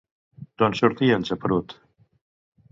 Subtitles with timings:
[0.61, 1.79] D'on sortia el geperut?